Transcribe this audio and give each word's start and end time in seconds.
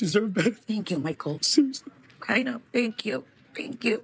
deserve 0.00 0.34
better. 0.34 0.50
Thank 0.50 0.90
you, 0.90 0.98
Michael. 0.98 1.38
Seriously. 1.42 1.92
I 2.26 2.42
know. 2.42 2.60
Thank 2.72 3.04
you. 3.04 3.24
Thank 3.54 3.84
you. 3.84 4.02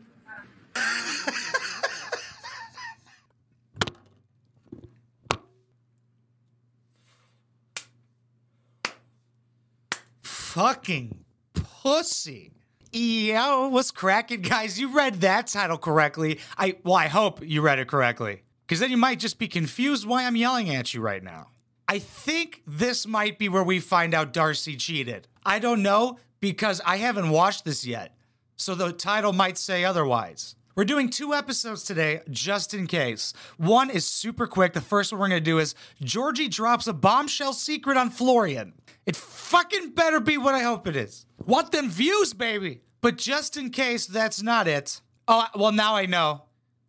Fucking 10.23 11.25
pussy. 11.55 12.53
Yo, 12.93 13.69
what's 13.69 13.91
cracking, 13.91 14.41
guys? 14.41 14.81
You 14.81 14.89
read 14.89 15.21
that 15.21 15.49
title 15.49 15.77
correctly. 15.77 16.41
I 16.57 16.77
well, 16.83 16.95
I 16.95 17.09
hope 17.09 17.43
you 17.43 17.61
read 17.61 17.79
it 17.79 17.89
correctly. 17.89 18.43
Because 18.67 18.81
then 18.81 18.91
you 18.91 18.97
might 18.97 19.19
just 19.19 19.39
be 19.39 19.49
confused 19.49 20.07
why 20.07 20.25
I'm 20.25 20.35
yelling 20.35 20.75
at 20.75 20.95
you 20.95 21.01
right 21.01 21.23
now. 21.23 21.49
I 21.89 21.99
think 22.01 22.63
this 22.67 23.07
might 23.07 23.39
be 23.39 23.49
where 23.49 23.63
we 23.63 23.79
find 23.79 24.13
out 24.13 24.33
Darcey 24.33 24.79
cheated. 24.79 25.29
I 25.45 25.61
don't 25.61 25.83
know 25.83 26.19
because 26.41 26.81
I 26.85 26.97
haven't 26.97 27.31
watched 27.31 27.65
this 27.65 27.87
yet. 27.87 28.17
So 28.57 28.75
the 28.75 28.93
title 28.93 29.33
might 29.33 29.57
say 29.57 29.85
otherwise. 29.85 30.57
We're 30.75 30.85
doing 30.85 31.09
two 31.09 31.33
episodes 31.33 31.85
today, 31.85 32.21
just 32.29 32.75
in 32.75 32.87
case. 32.87 33.33
One 33.57 33.89
is 33.89 34.05
super 34.05 34.47
quick. 34.47 34.73
The 34.73 34.81
first 34.81 35.13
one 35.13 35.21
we're 35.21 35.29
gonna 35.29 35.41
do 35.41 35.59
is 35.59 35.75
Georgi 36.03 36.49
drops 36.49 36.87
a 36.87 36.93
bombshell 36.93 37.53
secret 37.53 37.97
on 37.97 38.11
Florian. 38.11 38.75
It 39.07 39.17
fucking 39.17 39.91
better 39.91 40.21
be 40.21 40.37
what 40.37 40.55
I 40.55 40.63
hope 40.63 40.87
it 40.87 40.97
is. 40.97 41.25
Want 41.39 41.71
them 41.71 41.89
views, 41.89 42.35
baby. 42.35 42.81
But 43.01 43.17
just 43.17 43.57
in 43.57 43.71
case 43.71 44.07
that's 44.07 44.43
not 44.43 44.67
it. 44.67 45.01
Oh, 45.29 45.47
well, 45.55 45.73
now 45.73 45.95
I 45.95 46.07
know. 46.07 46.43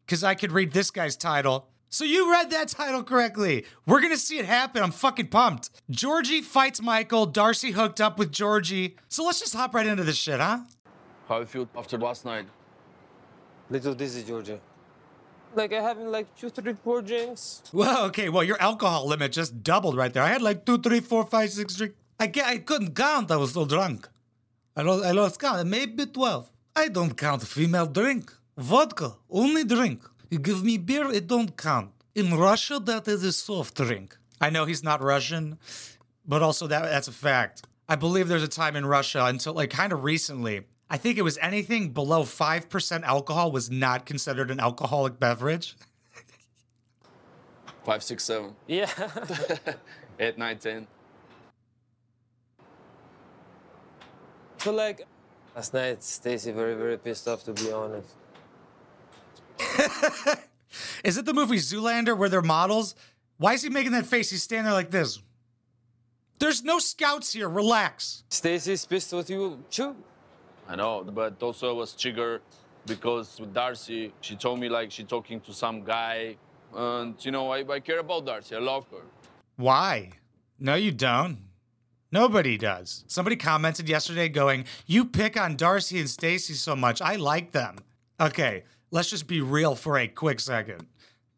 Because 0.06 0.24
I 0.24 0.36
could 0.36 0.52
read 0.52 0.74
this 0.74 0.90
guy's 0.90 1.16
title. 1.16 1.70
So 1.90 2.04
you 2.04 2.30
read 2.32 2.50
that 2.52 2.68
title 2.68 3.04
correctly. 3.04 3.66
We're 3.86 4.02
gonna 4.02 4.18
see 4.18 4.38
it 4.40 4.46
happen. 4.46 4.84
I'm 4.84 4.92
fucking 4.92 5.28
pumped. 5.28 5.70
Georgi 5.90 6.42
fights 6.42 6.82
Michael. 6.82 7.32
Darcey 7.32 7.72
hooked 7.72 8.02
up 8.02 8.20
with 8.20 8.32
Georgi. 8.32 8.98
So 9.08 9.24
let's 9.24 9.40
just 9.40 9.56
hop 9.56 9.74
right 9.74 9.88
into 9.88 10.04
this 10.04 10.18
shit, 10.18 10.40
huh? 10.40 10.60
How 11.30 11.40
you 11.40 11.46
feel 11.46 11.68
after 11.78 11.98
last 11.98 12.26
night? 12.26 12.46
Little 13.70 13.94
dizzy, 13.94 14.24
Georgia. 14.24 14.60
Like 15.56 15.74
I 15.74 15.82
having 15.82 16.12
like 16.12 16.28
two, 16.36 16.50
three, 16.50 16.74
four 16.84 17.02
drinks. 17.02 17.64
Well, 17.74 18.06
okay. 18.08 18.30
Well, 18.30 18.44
your 18.44 18.62
alcohol 18.62 19.08
limit 19.08 19.32
just 19.32 19.64
doubled 19.64 19.96
right 19.96 20.14
there. 20.14 20.24
I 20.24 20.28
had 20.30 20.42
like 20.42 20.66
two, 20.66 20.78
three, 20.78 21.00
four, 21.00 21.26
five, 21.26 21.52
six 21.52 21.76
drinks. 21.76 21.96
I, 22.20 22.28
ca- 22.28 22.46
I 22.46 22.58
couldn't 22.58 22.96
count. 22.96 23.32
I 23.32 23.38
was 23.38 23.54
so 23.54 23.66
drunk. 23.66 24.08
I 24.76 24.82
lost, 24.82 25.06
I 25.06 25.12
lost 25.12 25.40
count. 25.40 25.68
Maybe 25.68 26.06
12. 26.06 26.52
I 26.76 26.90
don't 26.90 27.16
count 27.18 27.44
female 27.44 27.88
drink. 27.88 28.32
Vodka, 28.58 29.16
only 29.30 29.64
drink. 29.64 30.04
You 30.30 30.40
give 30.40 30.64
me 30.64 30.78
beer, 30.78 31.10
it 31.12 31.28
don't 31.28 31.56
count. 31.58 31.92
In 32.16 32.34
Russia, 32.38 32.80
that 32.80 33.08
is 33.08 33.24
a 33.24 33.32
soft 33.32 33.76
drink. 33.76 34.18
I 34.42 34.50
know 34.50 34.66
he's 34.66 34.84
not 34.84 35.02
Russian, 35.02 35.58
but 36.26 36.42
also 36.42 36.68
that 36.68 36.84
that's 36.84 37.08
a 37.08 37.12
fact. 37.12 37.64
I 37.90 37.96
believe 37.96 38.28
there's 38.28 38.44
a 38.44 38.48
time 38.48 38.76
in 38.76 38.86
Russia 38.86 39.26
until 39.26 39.54
like 39.54 39.70
kind 39.70 39.94
of 39.94 40.04
recently. 40.04 40.66
I 40.90 40.98
think 40.98 41.18
it 41.18 41.22
was 41.22 41.38
anything 41.40 41.90
below 41.92 42.24
5% 42.24 43.04
alcohol 43.04 43.52
was 43.52 43.70
not 43.70 44.06
considered 44.06 44.52
an 44.52 44.60
alcoholic 44.60 45.20
beverage. 45.20 45.76
Five, 47.86 48.04
six, 48.04 48.24
seven, 48.26 48.56
Yeah. 48.68 48.90
eight, 50.20 50.38
nine, 50.38 50.58
ten. 50.58 50.88
so 54.58 54.72
like 54.74 55.08
last 55.56 55.74
night, 55.74 56.04
Stacey 56.04 56.52
very, 56.52 56.76
very 56.76 56.98
pissed 56.98 57.28
off 57.28 57.44
to 57.46 57.54
be 57.54 57.72
honest. 57.72 58.10
Is 61.04 61.18
it 61.18 61.26
the 61.26 61.34
movie 61.34 61.58
Zoolander 61.58 62.18
where 62.18 62.30
they're 62.30 62.42
models? 62.42 62.96
Why 63.38 63.54
is 63.54 63.62
he 63.62 63.70
making 63.70 63.92
that 63.92 64.06
face? 64.06 64.30
He's 64.30 64.44
standing 64.44 64.66
there 64.66 64.74
like 64.74 64.92
this. 64.92 65.20
There's 66.40 66.64
no 66.64 66.80
scouts 66.80 67.34
here. 67.34 67.50
Relax. 67.50 68.24
Stacey's 68.30 68.86
pissed 68.86 69.14
with 69.14 69.30
you 69.30 69.64
too. 69.70 69.96
I 70.68 70.76
know, 70.76 71.04
but 71.04 71.42
also 71.42 71.70
I 71.70 71.74
was 71.74 71.94
triggered 71.94 72.42
because 72.86 73.40
with 73.40 73.54
Darcey, 73.54 74.12
she 74.22 74.36
told 74.36 74.60
me 74.60 74.70
like 74.70 74.92
she 74.92 75.04
talking 75.04 75.40
to 75.42 75.54
some 75.54 75.84
guy, 75.84 76.36
and 76.76 77.16
you 77.24 77.32
know 77.32 77.52
I, 77.52 77.64
I 77.68 77.80
care 77.80 78.00
about 78.00 78.26
Darcey. 78.26 78.56
I 78.56 78.60
love 78.60 78.86
her. 78.92 79.04
Why? 79.56 80.12
No, 80.60 80.76
you 80.76 80.92
don't. 80.92 81.40
Nobody 82.12 82.58
does. 82.58 83.04
Somebody 83.08 83.36
commented 83.36 83.90
yesterday 83.90 84.30
going, 84.30 84.66
You 84.86 85.06
pick 85.06 85.40
on 85.40 85.58
Darcey 85.58 86.00
and 86.00 86.10
Stacey 86.10 86.54
so 86.54 86.76
much. 86.76 87.02
I 87.02 87.16
like 87.16 87.52
them. 87.52 87.78
Okay, 88.20 88.64
let's 88.92 89.10
just 89.10 89.28
be 89.28 89.42
real 89.42 89.76
for 89.76 89.98
a 89.98 90.08
quick 90.08 90.40
second. 90.40 90.86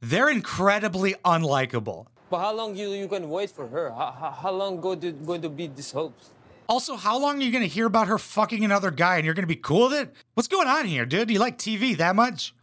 They're 0.01 0.29
incredibly 0.29 1.15
unlikable. 1.25 2.07
But 2.29 2.39
how 2.39 2.53
long 2.53 2.75
you 2.75 2.91
you 2.91 3.07
gonna 3.07 3.27
wait 3.27 3.49
for 3.49 3.67
her? 3.67 3.89
How, 3.89 4.11
how, 4.11 4.31
how 4.31 4.51
long 4.51 4.79
go 4.79 4.95
to, 4.95 5.11
going 5.11 5.41
to 5.41 5.49
be 5.49 5.67
this 5.67 5.91
hopes? 5.91 6.29
Also, 6.67 6.95
how 6.95 7.17
long 7.17 7.39
are 7.39 7.43
you 7.43 7.51
going 7.51 7.63
to 7.63 7.67
hear 7.67 7.87
about 7.87 8.07
her 8.07 8.19
fucking 8.19 8.63
another 8.63 8.91
guy 8.91 9.15
and 9.15 9.25
you're 9.25 9.33
going 9.33 9.41
to 9.41 9.47
be 9.47 9.55
cool 9.55 9.89
with 9.89 9.97
it? 10.01 10.13
What's 10.35 10.47
going 10.47 10.67
on 10.67 10.85
here, 10.85 11.03
dude? 11.03 11.27
Do 11.27 11.33
you 11.33 11.39
like 11.39 11.57
TV 11.57 11.97
that 11.97 12.15
much? 12.15 12.53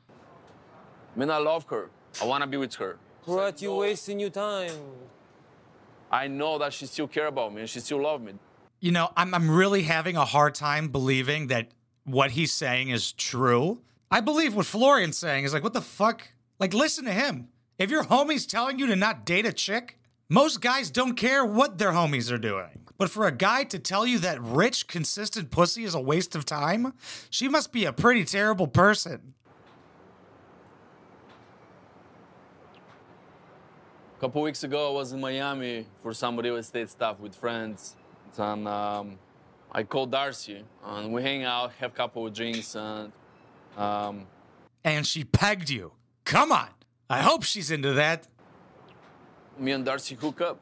I 1.17 1.19
mean, 1.19 1.29
I 1.29 1.39
love 1.39 1.67
her. 1.71 1.91
I 2.23 2.25
wanna 2.25 2.47
be 2.47 2.57
with 2.57 2.75
her. 2.77 2.99
What 3.25 3.61
you 3.61 3.75
wasting 3.75 4.21
your 4.21 4.31
time? 4.31 4.71
I 6.11 6.29
know 6.29 6.59
that 6.59 6.73
she 6.73 6.87
still 6.87 7.09
care 7.09 7.27
about 7.27 7.53
me 7.53 7.63
and 7.63 7.69
she 7.69 7.81
still 7.81 8.01
love 8.01 8.23
me. 8.23 8.35
You 8.81 8.93
know, 8.93 9.11
I'm, 9.17 9.35
I'm 9.35 9.51
really 9.51 9.83
having 9.83 10.17
a 10.17 10.25
hard 10.25 10.55
time 10.55 10.89
believing 10.89 11.49
that 11.49 11.73
what 12.05 12.31
he's 12.33 12.53
saying 12.53 12.91
is 12.91 13.13
true. 13.13 13.81
I 14.11 14.21
believe 14.21 14.55
what 14.55 14.67
Florian's 14.67 15.19
saying 15.19 15.44
is 15.44 15.53
like, 15.53 15.65
what 15.65 15.72
the 15.72 15.81
fuck? 15.81 16.28
Like, 16.59 16.72
listen 16.72 17.05
to 17.06 17.12
him. 17.12 17.49
If 17.78 17.91
your 17.91 18.05
homie's 18.05 18.47
telling 18.47 18.78
you 18.78 18.87
to 18.87 18.97
not 18.97 19.27
date 19.27 19.47
a 19.47 19.53
chick, 19.53 19.99
most 20.28 20.61
guys 20.61 20.91
don't 20.91 21.15
care 21.15 21.44
what 21.44 21.78
their 21.78 21.91
homies 21.91 22.33
are 22.33 22.39
doing. 22.39 22.87
But 22.99 23.11
for 23.11 23.27
a 23.27 23.33
guy 23.33 23.65
to 23.65 23.78
tell 23.78 24.06
you 24.06 24.19
that 24.21 24.41
rich, 24.41 24.87
consistent 24.87 25.50
pussy 25.50 25.84
is 25.84 25.95
a 25.95 26.00
waste 26.00 26.34
of 26.34 26.47
time, 26.47 26.95
she 27.28 27.49
must 27.49 27.72
be 27.72 27.84
a 27.84 27.93
pretty 27.93 28.25
terrible 28.25 28.66
person. 28.66 29.34
A 34.16 34.21
couple 34.21 34.41
weeks 34.41 34.65
ago, 34.65 34.89
I 34.89 34.95
was 34.95 35.12
in 35.12 35.21
Miami 35.21 35.87
for 36.03 36.15
some 36.15 36.39
real 36.39 36.56
estate 36.56 36.89
stuff 36.89 37.21
with 37.21 37.34
friends, 37.34 37.97
and 38.39 38.66
um, 38.66 39.19
I 39.71 39.83
called 39.83 40.11
Darcey, 40.11 40.62
and 40.87 41.12
we 41.12 41.22
hang 41.22 41.45
out, 41.45 41.72
have 41.72 41.93
a 41.93 41.95
couple 41.95 42.27
of 42.27 42.33
drinks, 42.33 42.75
and 42.75 43.12
um, 43.77 44.27
And 44.85 45.07
she 45.07 45.25
pegged 45.25 45.71
you. 45.71 45.93
Come 46.25 46.53
on. 46.53 46.69
I 47.09 47.23
hope 47.23 47.45
she's 47.45 47.71
into 47.71 47.93
that. 47.95 48.27
me 49.59 49.73
and 49.73 49.87
Darcey 49.87 50.17
hook 50.19 50.41
up. 50.41 50.59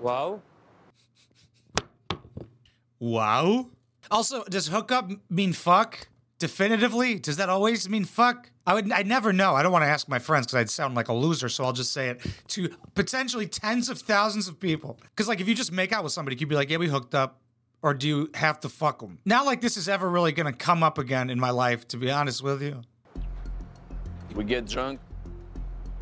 Wow. 0.00 0.40
Wow. 3.00 3.68
Also, 4.10 4.44
does 4.44 4.68
hookup 4.68 5.10
mean 5.30 5.52
fuck? 5.52 6.08
Definitively? 6.38 7.18
Does 7.18 7.36
that 7.36 7.48
always 7.48 7.88
mean 7.88 8.04
fuck? 8.04 8.50
I 8.66 8.74
would 8.74 8.92
I 8.92 9.02
never 9.02 9.32
know. 9.32 9.54
I 9.54 9.62
don't 9.62 9.72
want 9.72 9.82
to 9.84 9.88
ask 9.88 10.08
my 10.08 10.18
friends 10.18 10.46
because 10.46 10.56
I'd 10.60 10.70
sound 10.70 10.94
like 10.94 11.08
a 11.08 11.12
loser, 11.12 11.48
so 11.48 11.64
I'll 11.64 11.72
just 11.72 11.92
say 11.92 12.10
it 12.10 12.20
to 12.48 12.68
potentially 12.94 13.46
tens 13.46 13.88
of 13.88 13.98
thousands 13.98 14.46
of 14.46 14.60
people. 14.60 14.98
Because 15.02 15.26
like 15.26 15.40
if 15.40 15.48
you 15.48 15.54
just 15.54 15.72
make 15.72 15.92
out 15.92 16.04
with 16.04 16.12
somebody, 16.12 16.36
you'd 16.38 16.48
be 16.48 16.54
like, 16.54 16.70
yeah, 16.70 16.76
we 16.76 16.86
hooked 16.86 17.14
up. 17.14 17.40
Or 17.82 17.94
do 17.94 18.08
you 18.08 18.30
have 18.34 18.60
to 18.60 18.68
fuck 18.68 19.00
them? 19.00 19.18
Not 19.24 19.46
like 19.46 19.60
this 19.60 19.76
is 19.76 19.88
ever 19.88 20.08
really 20.08 20.32
gonna 20.32 20.52
come 20.52 20.82
up 20.82 20.98
again 20.98 21.30
in 21.30 21.38
my 21.38 21.50
life, 21.50 21.86
to 21.88 21.96
be 21.96 22.10
honest 22.10 22.42
with 22.42 22.62
you. 22.62 22.82
We 24.34 24.44
get 24.44 24.66
drunk, 24.66 25.00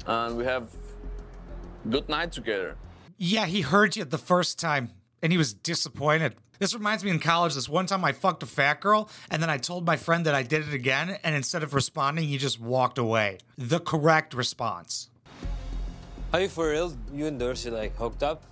and 0.06 0.36
we 0.36 0.44
have 0.44 0.70
good 1.90 2.08
night 2.08 2.32
together. 2.32 2.76
Yeah, 3.18 3.46
he 3.46 3.62
heard 3.62 3.96
you 3.96 4.04
the 4.04 4.18
first 4.18 4.58
time 4.58 4.90
and 5.22 5.32
he 5.32 5.38
was 5.38 5.54
disappointed. 5.54 6.34
This 6.58 6.74
reminds 6.74 7.04
me 7.04 7.10
in 7.10 7.18
college, 7.18 7.54
this 7.54 7.68
one 7.68 7.86
time 7.86 8.04
I 8.04 8.12
fucked 8.12 8.42
a 8.42 8.46
fat 8.46 8.80
girl 8.80 9.10
and 9.30 9.42
then 9.42 9.50
I 9.50 9.58
told 9.58 9.86
my 9.86 9.96
friend 9.96 10.26
that 10.26 10.34
I 10.34 10.42
did 10.42 10.66
it 10.66 10.74
again 10.74 11.18
and 11.22 11.34
instead 11.34 11.62
of 11.62 11.74
responding, 11.74 12.28
he 12.28 12.38
just 12.38 12.60
walked 12.60 12.98
away. 12.98 13.38
The 13.56 13.80
correct 13.80 14.34
response. 14.34 15.10
Are 16.32 16.40
you 16.40 16.48
for 16.48 16.70
real? 16.70 16.96
You 17.12 17.26
and 17.26 17.40
Darcey 17.40 17.70
like 17.72 17.96
hooked 17.96 18.22
up? 18.22 18.42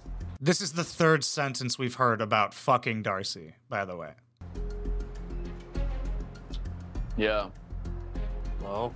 This 0.44 0.60
is 0.60 0.74
the 0.74 0.84
third 0.84 1.24
sentence 1.24 1.78
we've 1.78 1.94
heard 1.94 2.20
about 2.20 2.52
fucking 2.52 3.02
Darcey, 3.02 3.54
by 3.70 3.86
the 3.86 3.96
way. 3.96 4.10
Yeah. 7.16 7.48
Wow. 8.60 8.92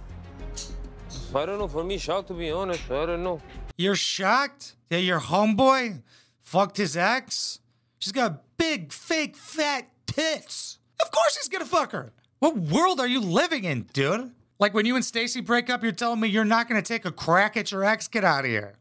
I 1.35 1.47
don't 1.47 1.59
know. 1.59 1.67
For 1.67 1.83
me, 1.83 1.97
shocked 1.97 2.29
to 2.29 2.35
be 2.35 2.51
honest. 2.51 2.91
I 2.91 3.07
don't 3.07 3.23
know. 3.23 3.41
You're 3.79 3.97
shocked 3.97 4.77
that 4.91 5.01
your 5.01 5.21
homeboy 5.21 6.03
fucked 6.43 6.77
his 6.77 6.99
ex? 6.99 7.61
She's 7.99 8.13
got 8.13 8.43
big, 8.59 8.93
fake, 8.93 9.35
fat 9.35 9.89
tits. 10.07 10.79
Of 11.01 11.11
course 11.11 11.39
he's 11.39 11.49
gonna 11.49 11.65
fuck 11.65 11.93
her. 11.93 12.13
What 12.41 12.59
world 12.59 13.01
are 13.01 13.09
you 13.09 13.21
living 13.23 13.65
in, 13.65 13.87
dude? 13.95 14.33
Like 14.59 14.75
when 14.75 14.85
you 14.85 14.97
and 14.97 15.05
Stacey 15.05 15.41
break 15.41 15.71
up, 15.71 15.83
you're 15.83 15.93
telling 15.93 16.21
me 16.21 16.29
you're 16.29 16.45
not 16.45 16.69
gonna 16.69 16.83
take 16.83 17.07
a 17.07 17.11
crack 17.11 17.57
at 17.57 17.73
your 17.73 17.87
ex? 17.87 18.07
Get 18.07 18.23
out 18.23 18.45
of 18.45 18.51
here. 18.51 18.75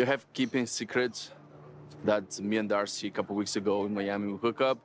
You 0.00 0.06
have 0.06 0.24
keeping 0.32 0.64
secrets 0.64 1.30
that 2.04 2.40
me 2.40 2.56
and 2.56 2.70
Darcey 2.70 3.08
a 3.08 3.10
couple 3.10 3.36
weeks 3.36 3.56
ago 3.56 3.84
in 3.84 3.92
Miami 3.92 4.32
we 4.32 4.38
hook 4.38 4.62
up, 4.62 4.78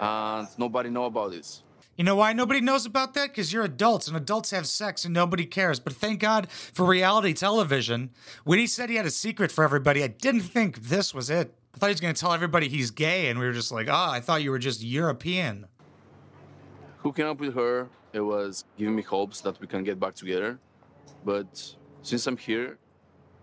and 0.00 0.48
nobody 0.56 0.88
know 0.88 1.04
about 1.04 1.32
this. 1.32 1.62
You 1.98 2.04
know 2.04 2.16
why 2.16 2.32
nobody 2.32 2.62
knows 2.62 2.86
about 2.86 3.12
that? 3.12 3.28
Because 3.28 3.52
you're 3.52 3.64
adults 3.64 4.08
and 4.08 4.16
adults 4.16 4.52
have 4.52 4.66
sex 4.66 5.04
and 5.04 5.12
nobody 5.12 5.44
cares. 5.44 5.80
But 5.80 5.92
thank 5.92 6.18
God 6.18 6.50
for 6.50 6.86
reality 6.86 7.34
television. 7.34 8.08
When 8.44 8.58
he 8.58 8.66
said 8.66 8.88
he 8.88 8.96
had 8.96 9.04
a 9.04 9.10
secret 9.10 9.52
for 9.52 9.64
everybody, 9.64 10.02
I 10.02 10.06
didn't 10.06 10.40
think 10.40 10.84
this 10.84 11.12
was 11.12 11.28
it. 11.28 11.52
I 11.74 11.78
thought 11.78 11.88
he 11.88 11.92
was 11.92 12.00
going 12.00 12.14
to 12.14 12.18
tell 12.18 12.32
everybody 12.32 12.70
he's 12.70 12.90
gay, 12.90 13.28
and 13.28 13.38
we 13.38 13.44
were 13.44 13.52
just 13.52 13.70
like, 13.70 13.88
oh, 13.90 14.10
I 14.12 14.20
thought 14.20 14.42
you 14.42 14.50
were 14.50 14.58
just 14.58 14.82
European. 14.82 15.66
hooking 17.02 17.26
up 17.26 17.38
with 17.38 17.54
her, 17.54 17.86
it 18.14 18.20
was 18.20 18.64
giving 18.78 18.96
me 18.96 19.02
hopes 19.02 19.42
that 19.42 19.60
we 19.60 19.66
can 19.66 19.84
get 19.84 20.00
back 20.00 20.14
together. 20.14 20.58
But 21.22 21.76
since 22.00 22.26
I'm 22.26 22.38
here, 22.38 22.78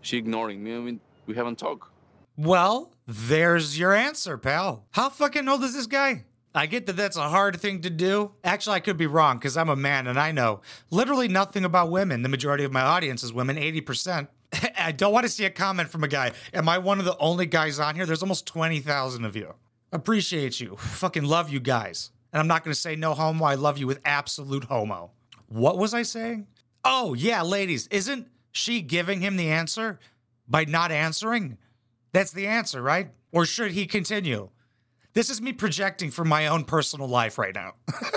she 0.01 0.17
ignoring 0.17 0.63
me. 0.63 0.75
I 0.75 0.79
mean, 0.79 0.99
we 1.31 1.37
haven't 1.37 1.57
talked. 1.57 1.89
Well, 2.37 2.91
there's 3.07 3.79
your 3.79 3.93
answer, 3.93 4.37
pal. 4.37 4.85
How 4.91 5.09
fucking 5.09 5.47
old 5.47 5.63
is 5.63 5.73
this 5.73 5.87
guy? 5.87 6.25
I 6.53 6.65
get 6.65 6.85
that 6.87 6.97
that's 6.97 7.15
a 7.15 7.29
hard 7.29 7.59
thing 7.61 7.81
to 7.81 7.89
do. 7.89 8.33
Actually, 8.43 8.75
I 8.75 8.79
could 8.81 8.97
be 8.97 9.07
wrong 9.07 9.37
because 9.37 9.55
I'm 9.55 9.69
a 9.69 9.75
man 9.75 10.07
and 10.07 10.19
I 10.19 10.33
know 10.33 10.61
literally 10.89 11.29
nothing 11.29 11.63
about 11.63 11.89
women. 11.89 12.23
The 12.23 12.29
majority 12.29 12.65
of 12.65 12.73
my 12.73 12.81
audience 12.81 13.23
is 13.23 13.31
women, 13.31 13.55
80%. 13.55 14.27
I 14.77 14.91
don't 14.91 15.13
want 15.13 15.25
to 15.25 15.31
see 15.31 15.45
a 15.45 15.49
comment 15.49 15.89
from 15.89 16.03
a 16.03 16.09
guy. 16.09 16.33
Am 16.53 16.67
I 16.67 16.77
one 16.77 16.99
of 16.99 17.05
the 17.05 17.17
only 17.19 17.45
guys 17.45 17.79
on 17.79 17.95
here? 17.95 18.05
There's 18.05 18.21
almost 18.21 18.45
20,000 18.47 19.23
of 19.23 19.35
you. 19.37 19.53
Appreciate 19.93 20.59
you. 20.59 20.75
Fucking 20.75 21.23
love 21.23 21.49
you 21.49 21.61
guys. 21.61 22.11
And 22.33 22.41
I'm 22.41 22.47
not 22.47 22.65
going 22.65 22.73
to 22.73 22.79
say 22.79 22.97
no 22.97 23.13
homo. 23.13 23.45
I 23.45 23.55
love 23.55 23.77
you 23.77 23.87
with 23.87 24.01
absolute 24.03 24.65
homo. 24.65 25.11
What 25.47 25.77
was 25.77 25.93
I 25.93 26.03
saying? 26.03 26.47
Oh, 26.83 27.13
yeah, 27.13 27.43
ladies, 27.43 27.87
isn't 27.87 28.27
she 28.51 28.81
giving 28.81 29.21
him 29.21 29.37
the 29.37 29.49
answer 29.49 29.99
by 30.51 30.65
not 30.65 30.91
answering? 30.91 31.57
That's 32.11 32.31
the 32.31 32.45
answer, 32.45 32.81
right? 32.81 33.11
Or 33.31 33.45
should 33.45 33.71
he 33.71 33.85
continue? 33.85 34.49
This 35.13 35.29
is 35.29 35.41
me 35.41 35.53
projecting 35.53 36.11
from 36.11 36.27
my 36.27 36.47
own 36.47 36.65
personal 36.65 37.07
life 37.07 37.37
right 37.37 37.55
now. 37.55 37.73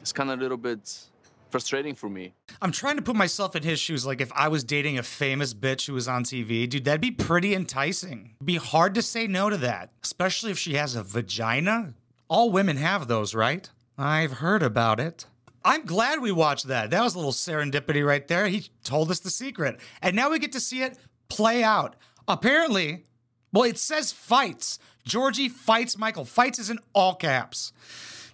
It's 0.00 0.12
kind 0.12 0.30
of 0.30 0.40
a 0.40 0.42
little 0.42 0.56
bit 0.58 1.08
frustrating 1.50 1.94
for 1.94 2.10
me. 2.10 2.34
I'm 2.60 2.72
trying 2.72 2.96
to 2.96 3.02
put 3.02 3.14
myself 3.14 3.54
in 3.54 3.62
his 3.62 3.78
shoes. 3.78 4.04
Like, 4.04 4.20
if 4.20 4.32
I 4.34 4.48
was 4.48 4.64
dating 4.64 4.98
a 4.98 5.02
famous 5.02 5.54
bitch 5.54 5.86
who 5.86 5.94
was 5.94 6.08
on 6.08 6.24
TV, 6.24 6.68
dude, 6.68 6.84
that'd 6.84 7.00
be 7.00 7.12
pretty 7.12 7.54
enticing. 7.54 8.32
It'd 8.36 8.46
be 8.46 8.56
hard 8.56 8.94
to 8.96 9.02
say 9.02 9.26
no 9.28 9.48
to 9.48 9.56
that, 9.58 9.90
especially 10.02 10.50
if 10.50 10.58
she 10.58 10.74
has 10.74 10.96
a 10.96 11.02
vagina. 11.04 11.94
All 12.28 12.50
women 12.50 12.78
have 12.78 13.06
those, 13.06 13.34
right? 13.34 13.70
I've 13.96 14.32
heard 14.34 14.62
about 14.62 14.98
it. 14.98 15.26
I'm 15.64 15.84
glad 15.84 16.20
we 16.20 16.32
watched 16.32 16.68
that. 16.68 16.90
That 16.90 17.02
was 17.02 17.14
a 17.14 17.18
little 17.18 17.32
serendipity 17.32 18.04
right 18.04 18.26
there. 18.26 18.48
He 18.48 18.68
told 18.84 19.10
us 19.10 19.20
the 19.20 19.30
secret. 19.30 19.80
And 20.00 20.16
now 20.16 20.30
we 20.30 20.38
get 20.38 20.52
to 20.52 20.60
see 20.60 20.82
it 20.82 20.98
play 21.28 21.62
out. 21.62 21.96
Apparently, 22.26 23.04
well, 23.52 23.64
it 23.64 23.78
says 23.78 24.12
fights. 24.12 24.78
Georgi 25.04 25.48
fights 25.48 25.98
Michael. 25.98 26.24
Fights 26.24 26.58
is 26.58 26.70
in 26.70 26.78
all 26.94 27.14
caps. 27.14 27.72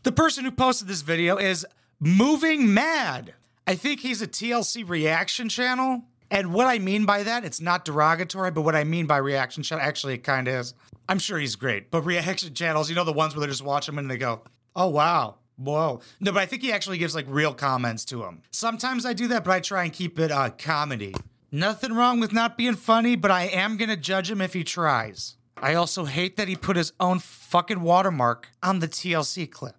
The 0.03 0.13
person 0.13 0.45
who 0.45 0.51
posted 0.51 0.89
this 0.89 1.03
video 1.03 1.37
is 1.37 1.67
Moving 2.01 2.73
Mad. 2.73 3.35
I 3.67 3.75
think 3.75 4.01
he's 4.01 4.23
a 4.23 4.29
TLC 4.29 4.89
reaction 4.89 5.49
channel. 5.49 6.05
And 6.31 6.53
what 6.53 6.67
I 6.67 6.79
mean 6.79 7.07
by 7.07 7.23
that, 7.23 7.45
it's 7.45 7.61
not 7.61 7.85
derogatory, 7.85 8.51
but 8.51 8.63
what 8.63 8.77
I 8.77 8.85
mean 8.85 9.07
by 9.07 9.17
reaction 9.17 9.63
channel, 9.63 9.85
actually, 9.85 10.15
it 10.15 10.25
kind 10.25 10.47
of 10.47 10.55
is. 10.55 10.75
I'm 11.09 11.19
sure 11.19 11.39
he's 11.39 11.57
great, 11.57 11.91
but 11.91 12.03
reaction 12.03 12.53
channels, 12.53 12.91
you 12.91 12.97
know, 12.97 13.05
the 13.05 13.13
ones 13.13 13.35
where 13.35 13.41
they 13.41 13.51
just 13.51 13.65
watch 13.65 13.89
him 13.89 13.99
and 13.99 14.11
they 14.11 14.19
go, 14.19 14.43
oh, 14.77 14.89
wow. 14.89 15.37
Whoa. 15.59 16.01
No, 16.21 16.33
but 16.33 16.41
I 16.41 16.47
think 16.47 16.63
he 16.63 16.73
actually 16.73 16.99
gives 16.99 17.15
like 17.15 17.27
real 17.29 17.53
comments 17.53 18.05
to 18.07 18.23
him. 18.23 18.43
Sometimes 18.51 19.05
I 19.05 19.13
do 19.13 19.29
that, 19.29 19.45
but 19.45 19.51
I 19.51 19.61
try 19.61 19.85
and 19.85 19.93
keep 19.93 20.19
it 20.19 20.31
uh, 20.31 20.51
comedy. 20.51 21.15
Nothing 21.51 21.95
wrong 21.95 22.21
with 22.21 22.33
not 22.33 22.57
being 22.57 22.75
funny, 22.75 23.17
but 23.17 23.31
I 23.31 23.45
am 23.45 23.77
going 23.77 23.89
to 23.89 23.97
judge 23.97 24.31
him 24.31 24.41
if 24.41 24.53
he 24.53 24.63
tries. 24.63 25.37
I 25.57 25.75
also 25.75 26.05
hate 26.05 26.37
that 26.37 26.47
he 26.47 26.55
put 26.57 26.77
his 26.77 26.93
own 27.01 27.19
fucking 27.19 27.81
watermark 27.81 28.49
on 28.63 28.79
the 28.79 28.89
TLC 28.89 29.51
clip. 29.51 29.75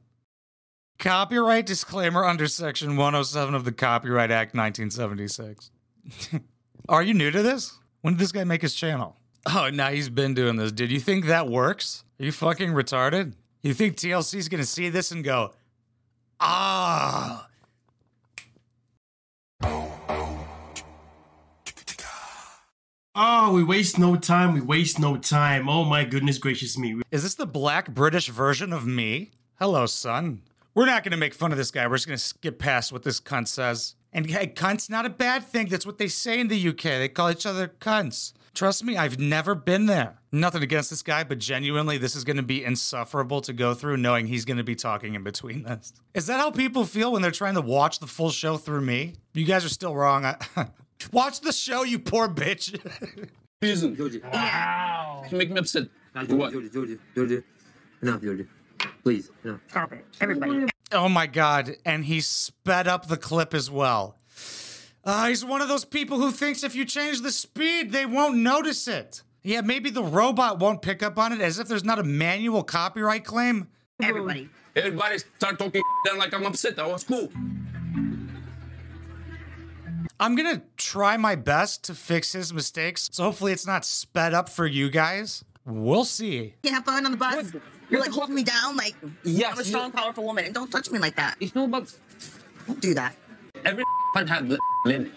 Copyright 0.97 1.65
disclaimer 1.65 2.25
under 2.25 2.47
Section 2.47 2.97
107 2.97 3.55
of 3.55 3.63
the 3.63 3.71
Copyright 3.71 4.31
Act 4.31 4.53
1976. 4.53 5.71
Are 6.89 7.03
you 7.03 7.13
new 7.13 7.31
to 7.31 7.41
this? 7.41 7.77
When 8.01 8.15
did 8.15 8.19
this 8.19 8.33
guy 8.33 8.43
make 8.43 8.61
his 8.61 8.73
channel? 8.73 9.15
Oh, 9.45 9.69
now 9.71 9.91
he's 9.91 10.09
been 10.09 10.33
doing 10.33 10.57
this. 10.57 10.73
Did 10.73 10.91
you 10.91 10.99
think 10.99 11.25
that 11.25 11.47
works? 11.47 12.03
Are 12.19 12.25
you 12.25 12.33
fucking 12.33 12.71
retarded? 12.71 13.33
You 13.63 13.73
think 13.73 13.95
TLC's 13.95 14.49
gonna 14.49 14.65
see 14.65 14.89
this 14.89 15.11
and 15.11 15.23
go, 15.23 15.53
ah. 16.39 17.45
Oh, 23.21 23.51
we 23.51 23.63
waste 23.65 23.99
no 23.99 24.15
time. 24.15 24.53
We 24.53 24.61
waste 24.61 24.97
no 24.97 25.17
time. 25.17 25.67
Oh 25.67 25.83
my 25.83 26.05
goodness 26.05 26.37
gracious 26.37 26.77
me. 26.77 27.01
Is 27.11 27.23
this 27.23 27.35
the 27.35 27.45
black 27.45 27.93
British 27.93 28.29
version 28.29 28.71
of 28.71 28.87
me? 28.87 29.31
Hello, 29.55 29.87
son. 29.87 30.41
We're 30.73 30.85
not 30.85 31.03
gonna 31.03 31.17
make 31.17 31.33
fun 31.33 31.51
of 31.51 31.57
this 31.57 31.71
guy. 31.71 31.85
We're 31.85 31.97
just 31.97 32.07
gonna 32.07 32.17
skip 32.17 32.59
past 32.59 32.93
what 32.93 33.03
this 33.03 33.19
cunt 33.19 33.49
says. 33.49 33.95
And 34.13 34.29
hey, 34.29 34.47
cunt's 34.47 34.89
not 34.89 35.05
a 35.05 35.09
bad 35.09 35.43
thing. 35.43 35.67
That's 35.67 35.85
what 35.85 35.97
they 35.97 36.07
say 36.07 36.39
in 36.39 36.47
the 36.47 36.69
UK. 36.69 36.83
They 36.83 37.09
call 37.09 37.29
each 37.29 37.45
other 37.45 37.67
cunts. 37.67 38.31
Trust 38.53 38.83
me, 38.83 38.97
I've 38.97 39.19
never 39.19 39.55
been 39.55 39.85
there. 39.85 40.17
Nothing 40.31 40.63
against 40.63 40.89
this 40.89 41.01
guy, 41.01 41.23
but 41.23 41.39
genuinely, 41.39 41.97
this 41.97 42.15
is 42.15 42.23
going 42.23 42.37
to 42.37 42.43
be 42.43 42.63
insufferable 42.63 43.41
to 43.41 43.53
go 43.53 43.73
through 43.73 43.97
knowing 43.97 44.27
he's 44.27 44.45
going 44.45 44.57
to 44.57 44.63
be 44.63 44.75
talking 44.75 45.15
in 45.15 45.23
between 45.23 45.63
this. 45.63 45.93
Is 46.13 46.27
that 46.27 46.39
how 46.39 46.51
people 46.51 46.85
feel 46.85 47.11
when 47.11 47.21
they're 47.21 47.31
trying 47.31 47.55
to 47.55 47.61
watch 47.61 47.99
the 47.99 48.07
full 48.07 48.31
show 48.31 48.57
through 48.57 48.81
me? 48.81 49.13
You 49.33 49.45
guys 49.45 49.63
are 49.65 49.69
still 49.69 49.95
wrong. 49.95 50.25
I- 50.25 50.37
watch 51.13 51.41
the 51.41 51.51
show, 51.51 51.83
you 51.83 51.99
poor 51.99 52.27
bitch. 52.27 52.77
Reason. 53.61 53.95
Georgi. 53.95 54.21
You 55.31 55.37
make 55.37 55.51
me 55.51 55.59
upset. 55.59 55.87
What? 56.13 56.51
Georgi, 56.51 56.69
Georgi, 56.69 56.97
Georgi. 57.15 57.43
Enough, 58.01 58.21
Georgi. 58.21 58.47
Please, 59.03 59.29
enough. 59.43 59.59
Stop 59.67 59.93
it. 59.93 60.05
Everybody. 60.21 60.65
oh 60.91 61.09
my 61.09 61.27
God. 61.27 61.75
And 61.85 62.05
he 62.05 62.21
sped 62.21 62.87
up 62.87 63.07
the 63.07 63.17
clip 63.17 63.53
as 63.53 63.69
well. 63.69 64.15
Uh, 65.03 65.27
he's 65.27 65.45
one 65.45 65.61
of 65.61 65.67
those 65.67 65.85
people 65.85 66.19
who 66.19 66.31
thinks 66.31 66.63
if 66.63 66.75
you 66.75 66.85
change 66.85 67.21
the 67.21 67.31
speed, 67.31 67.91
they 67.91 68.05
won't 68.05 68.37
notice 68.37 68.87
it. 68.87 69.23
Yeah, 69.41 69.61
maybe 69.61 69.89
the 69.89 70.03
robot 70.03 70.59
won't 70.59 70.81
pick 70.81 71.01
up 71.01 71.17
on 71.17 71.31
it 71.31 71.39
as 71.41 71.59
if 71.59 71.67
there's 71.67 71.85
not 71.85 71.99
a 71.99 72.03
manual 72.03 72.63
copyright 72.63 73.23
claim. 73.23 73.69
Everybody. 74.01 74.49
Everybody 74.75 75.17
start 75.17 75.57
talking 75.57 75.81
then 76.05 76.17
like 76.17 76.33
I'm 76.33 76.45
upset. 76.45 76.75
That 76.75 76.89
was 76.89 77.03
cool. 77.03 77.29
I'm 80.21 80.35
gonna 80.35 80.61
try 80.75 81.15
my 81.15 81.35
best 81.35 81.85
to 81.85 81.95
fix 81.95 82.33
his 82.33 82.53
mistakes, 82.53 83.09
so 83.13 83.23
hopefully 83.23 83.53
it's 83.53 83.65
not 83.65 83.85
sped 83.85 84.33
up 84.33 84.49
for 84.49 84.65
you 84.65 84.89
guys. 84.89 85.45
We'll 85.65 86.03
see. 86.03 86.55
You 86.63 86.71
have 86.73 86.83
fun 86.83 87.05
on 87.05 87.11
the 87.11 87.17
bus. 87.17 87.53
You're 87.89 88.01
like 88.01 88.11
holding 88.11 88.35
me 88.35 88.43
down, 88.43 88.75
like 88.75 88.95
Yes, 89.23 89.53
I'm 89.53 89.59
a 89.59 89.63
strong, 89.63 89.91
powerful 89.91 90.25
woman, 90.25 90.45
and 90.45 90.53
don't 90.53 90.69
touch 90.69 90.91
me 90.91 90.99
like 90.99 91.15
that. 91.15 91.37
It's 91.39 91.55
not 91.55 91.65
about 91.65 91.93
Don't 92.67 92.81
do 92.81 92.93
that. 92.95 93.15
Every 93.65 93.83
fun 94.13 94.27
had 94.27 94.57
limit. 94.85 95.11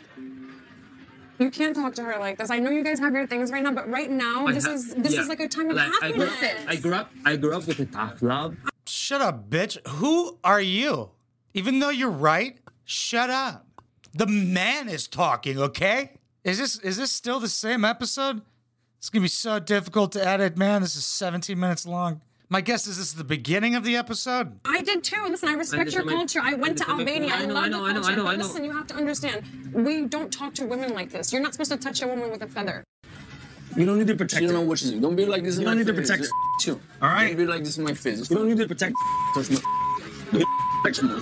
You 1.39 1.51
can't 1.51 1.75
talk 1.75 1.95
to 1.97 2.05
her 2.05 2.19
like 2.21 2.39
this. 2.39 2.51
I 2.51 2.59
know 2.59 2.71
you 2.71 2.85
guys 2.85 2.99
have 3.01 3.15
your 3.15 3.27
things 3.27 3.51
right 3.51 3.63
now, 3.63 3.73
but 3.73 3.89
right 3.89 4.11
now 4.11 4.47
this 4.47 4.65
ha- 4.67 4.73
is 4.73 4.95
this 4.95 5.15
yeah. 5.15 5.21
is 5.23 5.29
like 5.29 5.41
a 5.41 5.49
time 5.49 5.71
of 5.71 5.77
Like, 5.77 5.91
I 6.03 6.13
grew, 6.13 6.27
happiness. 6.27 6.63
up, 6.65 6.69
I 6.71 6.77
grew 6.77 6.95
up. 6.95 7.11
I 7.25 7.37
grew 7.37 7.57
up 7.57 7.67
with 7.67 7.81
a 7.81 7.87
tough 7.87 8.23
love. 8.23 8.57
Shut 8.87 9.21
up, 9.21 9.49
bitch. 9.51 9.85
Who 9.89 10.39
are 10.45 10.61
you? 10.61 11.11
Even 11.55 11.81
though 11.81 11.91
you're 11.91 12.11
right, 12.11 12.59
shut 12.85 13.29
up. 13.31 13.67
The 14.15 14.27
man 14.27 14.89
is 14.89 15.09
talking, 15.09 15.59
okay? 15.59 16.13
Is 16.45 16.59
this 16.59 16.79
is 16.81 16.97
this 16.97 17.11
still 17.11 17.41
the 17.41 17.49
same 17.49 17.85
episode? 17.85 18.43
It's 18.99 19.11
gonna 19.11 19.23
be 19.23 19.29
so 19.29 19.59
difficult 19.59 20.13
to 20.13 20.25
edit, 20.27 20.57
man. 20.57 20.83
This 20.83 20.95
is 20.95 21.05
17 21.05 21.59
minutes 21.59 21.87
long. 21.87 22.21
My 22.53 22.61
guess 22.61 22.87
is 22.87 22.99
this 22.99 23.07
is 23.07 23.15
the 23.15 23.25
beginning 23.25 23.77
of 23.77 23.83
the 23.83 23.97
episode. 23.97 24.61
I 24.67 24.83
did 24.83 25.03
too. 25.03 25.25
Listen, 25.27 25.49
I 25.49 25.55
respect 25.55 25.95
your 25.95 26.03
culture. 26.03 26.39
I 26.43 26.53
went 26.53 26.77
to 26.77 26.91
Albania. 26.91 27.33
I, 27.33 27.45
I 27.45 27.45
love 27.47 27.65
I 27.65 27.69
know, 27.69 27.79
the 27.79 27.85
I 27.89 27.93
know. 27.95 28.03
I 28.03 28.15
know, 28.15 28.25
but 28.25 28.29
I 28.29 28.37
know. 28.37 28.45
listen, 28.45 28.63
you 28.63 28.73
have 28.77 28.87
to 28.89 28.95
understand. 28.95 29.73
We 29.73 30.03
don't 30.05 30.31
talk 30.31 30.53
to 30.57 30.67
women 30.67 30.93
like 30.93 31.09
this. 31.11 31.33
You're 31.33 31.41
not 31.41 31.55
supposed 31.55 31.71
to 31.73 31.79
touch 31.79 32.03
a 32.03 32.07
woman 32.07 32.31
with 32.31 32.43
a 32.43 32.47
feather. 32.47 32.85
You 33.75 33.87
don't 33.87 33.97
need 33.97 34.07
to 34.09 34.17
protect 34.17 34.43
You 34.43 34.49
don't 34.49 34.57
know 34.61 34.69
what 34.69 34.79
she's 34.79 34.91
doing. 34.91 35.01
Don't 35.01 35.17
be 35.17 35.25
like 35.25 35.45
this 35.45 35.55
in 35.55 35.63
You 35.63 35.67
my 35.67 35.71
don't 35.71 35.79
need 35.79 35.87
to 35.87 35.95
protect- 35.95 36.25
Just 36.25 36.33
Chill. 36.61 36.79
All 37.01 37.09
right. 37.09 37.29
Don't 37.29 37.39
be 37.39 37.47
like 37.47 37.65
this 37.65 37.79
in 37.79 37.85
my 37.85 37.95
face. 37.95 38.29
You 38.29 38.37
don't 38.37 38.47
need 38.47 38.59
to 38.59 38.69
protect. 38.69 38.97
touch 39.35 39.51
my- 39.51 41.21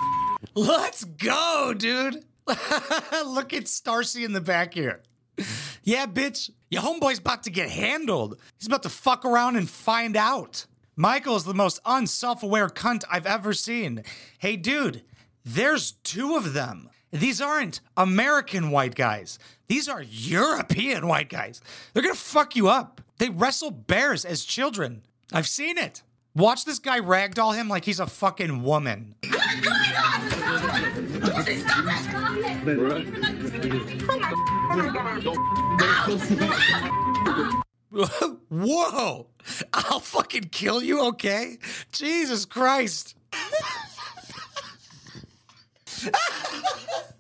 Let's 0.57 1.05
go, 1.05 1.75
dude. 1.79 2.25
Look 2.49 3.55
at 3.55 3.67
Starcy 3.67 4.25
in 4.25 4.33
the 4.33 4.41
back 4.41 4.75
here. 4.75 5.05
Yeah, 5.85 6.07
bitch. 6.07 6.51
Your 6.73 6.83
homeboy's 6.83 7.21
about 7.21 7.45
to 7.45 7.51
get 7.51 7.71
handled. 7.71 8.41
He's 8.59 8.67
about 8.67 8.83
to 8.83 8.89
fuck 8.89 9.25
around 9.25 9.55
and 9.55 9.71
find 9.71 10.17
out. 10.17 10.67
Michael 10.97 11.37
is 11.37 11.45
the 11.45 11.55
most 11.55 11.81
unself 11.87 12.43
aware 12.43 12.69
cunt 12.69 13.05
I've 13.11 13.27
ever 13.27 13.53
seen. 13.53 14.03
Hey, 14.39 14.57
dude, 14.57 15.03
there's 15.45 15.93
two 15.93 16.37
of 16.37 16.53
them. 16.53 16.91
These 17.13 17.41
aren't 17.41 17.81
American 17.97 18.71
white 18.71 18.95
guys. 18.95 19.39
These 19.69 19.89
are 19.89 20.03
European 20.03 21.07
white 21.07 21.29
guys. 21.29 21.61
They're 21.93 22.03
gonna 22.03 22.15
fuck 22.15 22.55
you 22.55 22.69
up. 22.69 23.01
They 23.19 23.29
wrestle 23.31 23.71
bears 23.71 24.25
as 24.25 24.45
children. 24.45 25.03
I've 25.33 25.49
seen 25.49 25.79
it. 25.79 26.03
Watch 26.35 26.65
this 26.65 26.79
guy 26.79 27.01
ragdoll 27.01 27.55
him 27.55 27.69
like 27.69 27.85
he's 27.85 28.01
a 28.01 28.07
fucking 28.07 28.63
woman. 28.63 29.17
Whoa! 38.49 39.27
I'll 39.73 40.01
fucking 40.01 40.45
kill 40.45 40.83
you, 40.83 41.07
okay? 41.09 41.59
Jesus 41.93 42.45
Christ. 42.45 43.17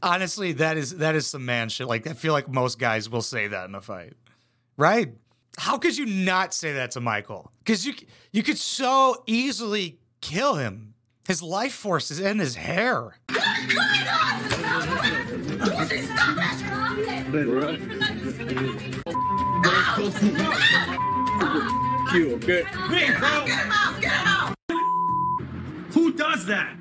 Honestly, 0.03 0.53
that 0.53 0.77
is 0.77 0.97
that 0.99 1.15
is 1.15 1.27
some 1.27 1.45
man 1.45 1.69
shit. 1.69 1.89
Like 1.89 2.07
I 2.07 2.12
feel 2.12 2.33
like 2.33 2.49
most 2.49 2.79
guys 2.79 3.11
will 3.11 3.23
say 3.23 3.49
that 3.49 3.69
in 3.69 3.75
a 3.75 3.81
fight. 3.81 4.15
Right? 4.77 5.12
How 5.59 5.77
could 5.77 5.97
you 5.97 6.07
not 6.07 6.55
say 6.55 6.75
that 6.75 6.93
to 6.93 7.00
Michael? 7.00 7.53
Cuz 7.67 7.85
you 7.85 7.95
you 8.33 8.43
could 8.43 8.59
so 8.59 9.23
easily 9.27 9.99
kill 10.21 10.55
him. 10.55 10.95
His 11.27 11.43
life 11.43 11.75
force 11.75 12.11
is 12.11 12.21
in 12.21 12.39
his 12.39 12.55
hair. 12.55 13.19
You 22.12 22.35
okay? 22.37 22.64
Wait, 22.90 23.17
bro. 23.19 23.47
Who 25.93 26.12
does 26.12 26.47
that? 26.47 26.76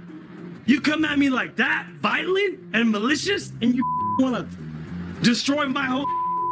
You 0.66 0.82
come 0.82 1.04
at 1.06 1.20
me 1.20 1.30
like 1.30 1.56
that, 1.58 1.88
violent 2.02 2.60
and 2.74 2.92
malicious, 2.92 3.52
and 3.62 3.76
you 3.76 3.84
want 4.20 4.50
to 4.50 4.58
destroy 5.24 5.68
my 5.68 5.86
whole. 5.86 6.06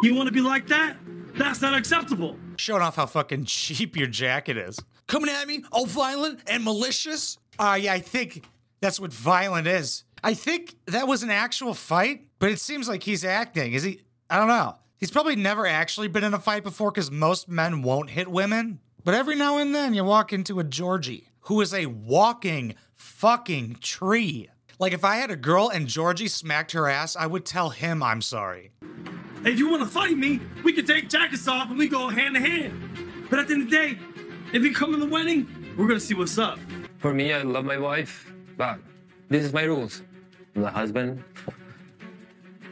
You 0.03 0.15
want 0.15 0.27
to 0.27 0.33
be 0.33 0.41
like 0.41 0.67
that? 0.67 0.97
That's 1.35 1.61
not 1.61 1.73
acceptable. 1.73 2.37
Showing 2.57 2.81
off 2.81 2.95
how 2.95 3.05
fucking 3.05 3.45
cheap 3.45 3.95
your 3.95 4.07
jacket 4.07 4.57
is. 4.57 4.79
Coming 5.07 5.29
at 5.29 5.47
me, 5.47 5.63
all 5.71 5.85
violent 5.85 6.41
and 6.47 6.63
malicious? 6.63 7.37
Uh, 7.57 7.77
yeah, 7.79 7.93
I 7.93 7.99
think 7.99 8.43
that's 8.81 8.99
what 8.99 9.13
violent 9.13 9.67
is. 9.67 10.03
I 10.23 10.33
think 10.33 10.75
that 10.87 11.07
was 11.07 11.23
an 11.23 11.29
actual 11.29 11.73
fight, 11.73 12.27
but 12.39 12.49
it 12.51 12.59
seems 12.59 12.89
like 12.89 13.03
he's 13.03 13.23
acting. 13.23 13.73
Is 13.73 13.83
he? 13.83 14.01
I 14.29 14.37
don't 14.39 14.47
know. 14.47 14.75
He's 14.97 15.11
probably 15.11 15.35
never 15.35 15.67
actually 15.67 16.07
been 16.07 16.23
in 16.23 16.33
a 16.33 16.39
fight 16.39 16.63
before 16.63 16.89
because 16.89 17.11
most 17.11 17.47
men 17.47 17.83
won't 17.83 18.09
hit 18.09 18.27
women. 18.27 18.79
But 19.03 19.13
every 19.13 19.35
now 19.35 19.59
and 19.59 19.73
then 19.73 19.93
you 19.93 20.03
walk 20.03 20.33
into 20.33 20.59
a 20.59 20.63
Georgi 20.63 21.29
who 21.41 21.61
is 21.61 21.71
a 21.71 21.85
walking 21.85 22.73
fucking 22.95 23.77
tree. 23.79 24.49
Like 24.79 24.93
if 24.93 25.05
I 25.05 25.17
had 25.17 25.29
a 25.29 25.35
girl 25.35 25.69
and 25.69 25.87
Georgi 25.87 26.27
smacked 26.27 26.71
her 26.71 26.89
ass, 26.89 27.15
I 27.15 27.27
would 27.27 27.45
tell 27.45 27.69
him 27.69 28.01
I'm 28.01 28.21
sorry. 28.21 28.71
If 29.45 29.59
you 29.59 29.69
want 29.69 29.83
to 29.83 29.87
fight 29.87 30.17
me, 30.17 30.39
we 30.63 30.73
can 30.73 30.85
take 30.85 31.09
jackets 31.09 31.47
off 31.47 31.69
and 31.69 31.77
we 31.77 31.87
go 31.87 32.09
hand 32.09 32.33
to 32.33 32.41
hand. 32.41 33.27
But 33.29 33.37
at 33.37 33.47
the 33.47 33.53
end 33.53 33.63
of 33.63 33.69
the 33.69 33.75
day, 33.75 33.99
if 34.51 34.63
you 34.63 34.73
come 34.73 34.95
in 34.95 34.99
the 34.99 35.05
wedding, 35.05 35.47
we're 35.77 35.87
gonna 35.87 35.99
see 35.99 36.15
what's 36.15 36.39
up. 36.39 36.57
For 36.97 37.13
me, 37.13 37.33
I 37.33 37.43
love 37.43 37.65
my 37.65 37.77
wife, 37.77 38.33
but 38.57 38.79
this 39.29 39.43
is 39.43 39.53
my 39.53 39.63
rules. 39.63 40.01
I'm 40.55 40.63
the 40.63 40.71
husband. 40.71 41.23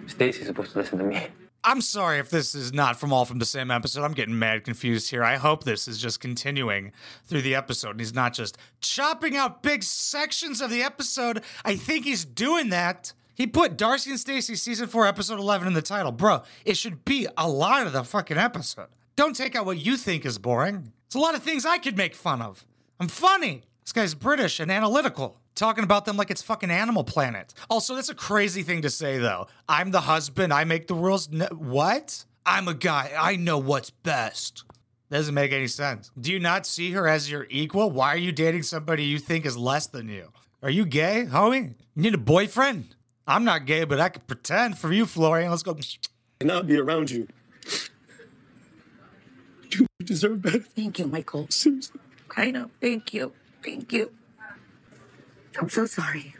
Stacey's 0.07 0.47
supposed 0.47 0.71
to 0.71 0.79
listen 0.79 0.97
to 0.97 1.05
me. 1.05 1.27
I'm 1.67 1.81
sorry 1.81 2.19
if 2.19 2.29
this 2.29 2.53
is 2.53 2.73
not 2.73 2.99
from 2.99 3.11
all 3.11 3.25
from 3.25 3.39
the 3.39 3.45
same 3.45 3.71
episode. 3.71 4.03
I'm 4.03 4.13
getting 4.13 4.37
mad 4.37 4.63
confused 4.63 5.09
here. 5.09 5.23
I 5.23 5.37
hope 5.37 5.63
this 5.63 5.87
is 5.87 5.97
just 5.97 6.19
continuing 6.19 6.91
through 7.23 7.41
the 7.41 7.55
episode 7.55 7.89
and 7.89 7.99
he's 7.99 8.13
not 8.13 8.33
just 8.33 8.55
chopping 8.81 9.35
out 9.35 9.63
big 9.63 9.81
sections 9.81 10.61
of 10.61 10.69
the 10.69 10.83
episode. 10.83 11.41
I 11.65 11.75
think 11.75 12.05
he's 12.05 12.23
doing 12.23 12.69
that. 12.69 13.13
He 13.33 13.47
put 13.47 13.77
Darcey 13.77 14.11
and 14.11 14.19
Stacey 14.19 14.55
season 14.55 14.87
4 14.87 15.07
episode 15.07 15.39
11 15.39 15.67
in 15.67 15.73
the 15.73 15.81
title. 15.81 16.11
Bro, 16.11 16.43
it 16.65 16.77
should 16.77 17.03
be 17.03 17.27
a 17.35 17.49
lot 17.49 17.87
of 17.87 17.93
the 17.93 18.03
fucking 18.03 18.37
episode. 18.37 18.89
Don't 19.15 19.35
take 19.35 19.55
out 19.55 19.65
what 19.65 19.83
you 19.83 19.97
think 19.97 20.23
is 20.23 20.37
boring. 20.37 20.91
It's 21.07 21.15
a 21.15 21.19
lot 21.19 21.33
of 21.33 21.41
things 21.41 21.65
I 21.65 21.79
could 21.79 21.97
make 21.97 22.13
fun 22.13 22.43
of. 22.43 22.63
I'm 22.99 23.07
funny. 23.07 23.63
This 23.83 23.91
guy's 23.91 24.13
British 24.13 24.59
and 24.59 24.71
analytical. 24.71 25.39
Talking 25.55 25.85
about 25.85 26.03
them 26.03 26.17
like 26.17 26.29
it's 26.29 26.41
fucking 26.41 26.69
Animal 26.69 27.05
Planet. 27.05 27.53
Also, 27.69 27.95
that's 27.95 28.09
a 28.09 28.15
crazy 28.15 28.61
thing 28.61 28.81
to 28.81 28.89
say, 28.89 29.17
though. 29.17 29.47
I'm 29.69 29.91
the 29.91 30.01
husband. 30.01 30.51
I 30.51 30.65
make 30.65 30.87
the 30.87 30.95
rules. 30.95 31.29
No, 31.31 31.45
what? 31.47 32.25
I'm 32.45 32.67
a 32.67 32.73
guy. 32.73 33.11
I 33.17 33.37
know 33.37 33.57
what's 33.57 33.89
best. 33.89 34.65
Doesn't 35.09 35.33
make 35.33 35.53
any 35.53 35.67
sense. 35.67 36.11
Do 36.19 36.33
you 36.33 36.39
not 36.41 36.65
see 36.65 36.91
her 36.91 37.07
as 37.07 37.31
your 37.31 37.47
equal? 37.49 37.89
Why 37.89 38.09
are 38.09 38.17
you 38.17 38.33
dating 38.33 38.63
somebody 38.63 39.05
you 39.05 39.17
think 39.17 39.45
is 39.45 39.55
less 39.55 39.87
than 39.87 40.09
you? 40.09 40.31
Are 40.61 40.69
you 40.69 40.85
gay, 40.85 41.25
homie? 41.29 41.75
You 41.95 42.01
need 42.03 42.15
a 42.15 42.17
boyfriend? 42.17 42.95
I'm 43.25 43.45
not 43.45 43.65
gay, 43.65 43.85
but 43.85 43.99
I 43.99 44.09
could 44.09 44.27
pretend 44.27 44.77
for 44.77 44.91
you, 44.91 45.05
Florian. 45.05 45.51
Let's 45.51 45.63
go. 45.63 45.77
And 46.41 46.51
I'll 46.51 46.63
be 46.63 46.77
around 46.77 47.11
you. 47.11 47.27
You 49.71 49.87
deserve 50.03 50.41
better. 50.41 50.59
Thank 50.59 50.99
you, 50.99 51.07
Michael. 51.07 51.47
Seriously. 51.49 52.01
I 52.35 52.51
know. 52.51 52.71
Thank 52.81 53.13
you. 53.13 53.31
Thank 53.63 53.93
you. 53.93 54.11
I'm 55.59 55.69
so 55.69 55.85
sorry. 55.85 56.35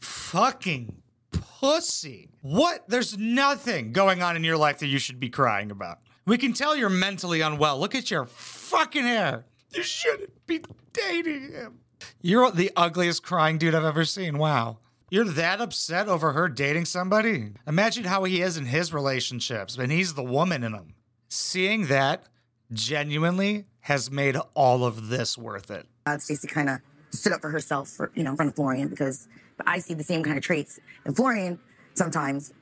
Fucking 0.00 1.02
pussy. 1.32 2.30
What? 2.40 2.84
There's 2.88 3.18
nothing 3.18 3.92
going 3.92 4.22
on 4.22 4.36
in 4.36 4.44
your 4.44 4.56
life 4.56 4.78
that 4.78 4.86
you 4.86 4.98
should 4.98 5.18
be 5.18 5.28
crying 5.28 5.72
about. 5.72 5.98
We 6.24 6.38
can 6.38 6.52
tell 6.52 6.76
you're 6.76 6.88
mentally 6.88 7.40
unwell. 7.40 7.80
Look 7.80 7.96
at 7.96 8.10
your 8.10 8.26
fucking 8.26 9.02
hair. 9.02 9.46
You 9.74 9.82
shouldn't 9.82 10.46
be 10.46 10.62
dating 10.92 11.52
him. 11.52 11.80
You're 12.22 12.50
the 12.52 12.70
ugliest 12.76 13.24
crying 13.24 13.58
dude 13.58 13.74
I've 13.74 13.84
ever 13.84 14.04
seen. 14.04 14.38
Wow. 14.38 14.78
You're 15.12 15.24
that 15.24 15.60
upset 15.60 16.06
over 16.06 16.32
her 16.32 16.48
dating 16.48 16.84
somebody? 16.84 17.50
Imagine 17.66 18.04
how 18.04 18.22
he 18.22 18.42
is 18.42 18.56
in 18.56 18.66
his 18.66 18.94
relationships, 18.94 19.76
and 19.76 19.90
he's 19.90 20.14
the 20.14 20.22
woman 20.22 20.62
in 20.62 20.70
them. 20.70 20.94
Seeing 21.28 21.86
that 21.86 22.26
genuinely 22.72 23.66
has 23.80 24.08
made 24.08 24.36
all 24.54 24.84
of 24.84 25.08
this 25.08 25.36
worth 25.36 25.68
it. 25.72 25.86
Uh, 26.06 26.16
Stacey 26.18 26.46
kind 26.46 26.70
of 26.70 26.78
stood 27.10 27.32
up 27.32 27.40
for 27.40 27.50
herself, 27.50 27.88
for, 27.88 28.12
you 28.14 28.22
know, 28.22 28.30
in 28.30 28.36
front 28.36 28.50
of 28.50 28.54
Florian 28.54 28.86
because 28.86 29.26
I 29.66 29.80
see 29.80 29.94
the 29.94 30.04
same 30.04 30.22
kind 30.22 30.38
of 30.38 30.44
traits 30.44 30.78
in 31.04 31.12
Florian 31.12 31.58
sometimes 31.94 32.54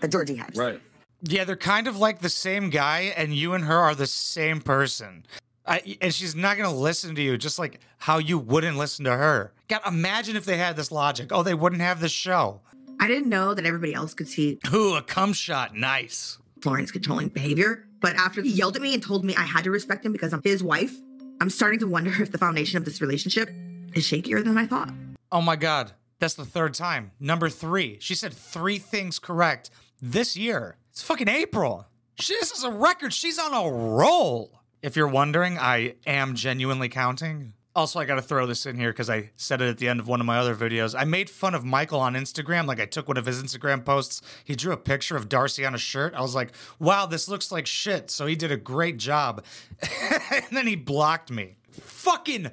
that 0.00 0.12
Georgi 0.12 0.36
has. 0.36 0.54
Right. 0.54 0.80
Yeah, 1.22 1.42
they're 1.42 1.56
kind 1.56 1.88
of 1.88 1.96
like 1.96 2.20
the 2.20 2.28
same 2.28 2.70
guy, 2.70 3.12
and 3.16 3.34
you 3.34 3.54
and 3.54 3.64
her 3.64 3.76
are 3.76 3.94
the 3.96 4.06
same 4.06 4.60
person. 4.60 5.26
I, 5.66 5.96
and 6.00 6.14
she's 6.14 6.34
not 6.34 6.56
going 6.56 6.68
to 6.68 6.76
listen 6.76 7.14
to 7.14 7.22
you, 7.22 7.36
just 7.36 7.58
like 7.58 7.80
how 7.98 8.18
you 8.18 8.38
wouldn't 8.38 8.76
listen 8.76 9.04
to 9.06 9.12
her. 9.12 9.52
God, 9.68 9.80
imagine 9.86 10.36
if 10.36 10.44
they 10.44 10.56
had 10.56 10.76
this 10.76 10.92
logic. 10.92 11.28
Oh, 11.32 11.42
they 11.42 11.54
wouldn't 11.54 11.82
have 11.82 12.00
this 12.00 12.12
show. 12.12 12.60
I 13.00 13.08
didn't 13.08 13.28
know 13.28 13.52
that 13.52 13.66
everybody 13.66 13.92
else 13.92 14.14
could 14.14 14.28
see 14.28 14.58
Ooh, 14.72 14.94
a 14.94 15.02
cum 15.02 15.32
shot. 15.32 15.74
Nice. 15.74 16.38
Florian's 16.60 16.92
controlling 16.92 17.28
behavior. 17.28 17.86
But 18.00 18.16
after 18.16 18.42
he 18.42 18.50
yelled 18.50 18.76
at 18.76 18.82
me 18.82 18.94
and 18.94 19.02
told 19.02 19.24
me 19.24 19.34
I 19.34 19.42
had 19.42 19.64
to 19.64 19.70
respect 19.70 20.04
him 20.04 20.12
because 20.12 20.32
I'm 20.32 20.42
his 20.42 20.62
wife, 20.62 20.94
I'm 21.40 21.50
starting 21.50 21.80
to 21.80 21.86
wonder 21.86 22.10
if 22.22 22.32
the 22.32 22.38
foundation 22.38 22.78
of 22.78 22.84
this 22.84 23.00
relationship 23.00 23.48
is 23.94 24.04
shakier 24.04 24.42
than 24.42 24.56
I 24.56 24.66
thought. 24.66 24.92
Oh 25.32 25.40
my 25.40 25.56
God. 25.56 25.92
That's 26.18 26.34
the 26.34 26.46
third 26.46 26.72
time. 26.72 27.10
Number 27.20 27.50
three. 27.50 27.98
She 28.00 28.14
said 28.14 28.32
three 28.32 28.78
things 28.78 29.18
correct 29.18 29.70
this 30.00 30.36
year. 30.36 30.76
It's 30.90 31.02
fucking 31.02 31.28
April. 31.28 31.86
She, 32.18 32.34
this 32.34 32.52
is 32.52 32.64
a 32.64 32.70
record. 32.70 33.12
She's 33.12 33.38
on 33.38 33.52
a 33.52 33.70
roll. 33.70 34.62
If 34.86 34.94
you're 34.94 35.08
wondering, 35.08 35.58
I 35.58 35.96
am 36.06 36.36
genuinely 36.36 36.88
counting. 36.88 37.54
Also, 37.74 37.98
I 37.98 38.04
got 38.04 38.14
to 38.14 38.22
throw 38.22 38.46
this 38.46 38.66
in 38.66 38.76
here 38.76 38.92
because 38.92 39.10
I 39.10 39.30
said 39.34 39.60
it 39.60 39.68
at 39.68 39.78
the 39.78 39.88
end 39.88 39.98
of 39.98 40.06
one 40.06 40.20
of 40.20 40.26
my 40.26 40.38
other 40.38 40.54
videos. 40.54 40.94
I 40.96 41.02
made 41.02 41.28
fun 41.28 41.56
of 41.56 41.64
Michael 41.64 41.98
on 41.98 42.14
Instagram. 42.14 42.66
Like, 42.68 42.78
I 42.78 42.86
took 42.86 43.08
one 43.08 43.16
of 43.16 43.26
his 43.26 43.42
Instagram 43.42 43.84
posts. 43.84 44.22
He 44.44 44.54
drew 44.54 44.72
a 44.72 44.76
picture 44.76 45.16
of 45.16 45.28
Darcey 45.28 45.66
on 45.66 45.74
a 45.74 45.78
shirt. 45.78 46.14
I 46.14 46.20
was 46.20 46.36
like, 46.36 46.52
wow, 46.78 47.04
this 47.04 47.26
looks 47.26 47.50
like 47.50 47.66
shit. 47.66 48.12
So 48.12 48.26
he 48.26 48.36
did 48.36 48.52
a 48.52 48.56
great 48.56 48.96
job. 48.96 49.44
and 50.30 50.44
then 50.52 50.68
he 50.68 50.76
blocked 50.76 51.32
me. 51.32 51.56
Fucking 51.72 52.52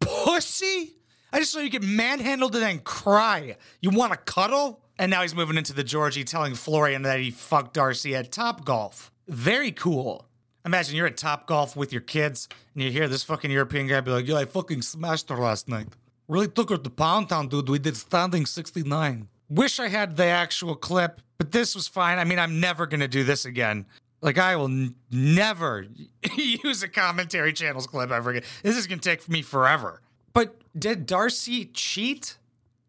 pussy. 0.00 0.98
I 1.32 1.38
just 1.38 1.50
saw 1.50 1.60
you 1.60 1.70
get 1.70 1.82
manhandled 1.82 2.56
and 2.56 2.62
then 2.62 2.80
cry. 2.80 3.56
You 3.80 3.88
want 3.88 4.12
to 4.12 4.18
cuddle? 4.18 4.84
And 4.98 5.10
now 5.10 5.22
he's 5.22 5.34
moving 5.34 5.56
into 5.56 5.72
the 5.72 5.82
Georgi 5.82 6.24
telling 6.24 6.56
Florian 6.56 7.04
that 7.04 7.20
he 7.20 7.30
fucked 7.30 7.74
Darcey 7.74 8.12
at 8.12 8.30
Top 8.30 8.66
Golf. 8.66 9.10
Very 9.26 9.72
cool. 9.72 10.26
Imagine 10.64 10.96
you're 10.96 11.06
at 11.06 11.16
Top 11.16 11.46
Golf 11.46 11.74
with 11.74 11.92
your 11.92 12.02
kids 12.02 12.48
and 12.74 12.82
you 12.82 12.90
hear 12.90 13.08
this 13.08 13.24
fucking 13.24 13.50
European 13.50 13.86
guy 13.86 14.00
be 14.00 14.10
like, 14.10 14.26
Yo, 14.26 14.36
I 14.36 14.44
fucking 14.44 14.82
smashed 14.82 15.30
her 15.30 15.36
last 15.36 15.68
night. 15.68 15.88
Really 16.28 16.48
took 16.48 16.70
her 16.70 16.76
to 16.76 16.90
Pound 16.90 17.28
Town, 17.30 17.48
dude. 17.48 17.68
We 17.68 17.78
did 17.78 17.96
standing 17.96 18.46
69. 18.46 19.28
Wish 19.48 19.80
I 19.80 19.88
had 19.88 20.16
the 20.16 20.26
actual 20.26 20.76
clip, 20.76 21.20
but 21.38 21.50
this 21.50 21.74
was 21.74 21.88
fine. 21.88 22.18
I 22.18 22.24
mean, 22.24 22.38
I'm 22.38 22.60
never 22.60 22.86
to 23.00 23.08
do 23.08 23.24
this 23.24 23.44
again. 23.44 23.86
Like, 24.22 24.38
I 24.38 24.54
will 24.54 24.66
n- 24.66 24.94
never 25.10 25.86
use 26.36 26.82
a 26.82 26.88
commentary 26.88 27.52
channel's 27.52 27.86
clip 27.86 28.10
ever 28.10 28.30
again. 28.30 28.42
This 28.62 28.76
is 28.76 28.86
to 29.00 29.08
take 29.08 29.28
me 29.28 29.42
forever. 29.42 30.02
But 30.32 30.60
did 30.78 31.08
Darcey 31.08 31.70
cheat? 31.72 32.36